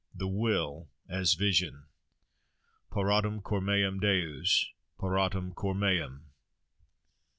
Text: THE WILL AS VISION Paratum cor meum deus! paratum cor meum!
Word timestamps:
THE 0.15 0.27
WILL 0.27 0.89
AS 1.07 1.35
VISION 1.35 1.85
Paratum 2.91 3.41
cor 3.43 3.61
meum 3.61 3.99
deus! 3.99 4.71
paratum 4.97 5.53
cor 5.53 5.75
meum! 5.75 6.31